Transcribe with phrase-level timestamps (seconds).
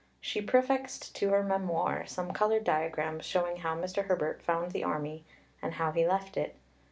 [0.19, 4.05] She prefixed to her Memoir some coloured diagrams showing how Mr.
[4.07, 5.25] Herbert found the Army
[5.61, 6.55] and how he left it.